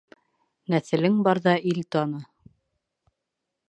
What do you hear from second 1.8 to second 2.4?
таны.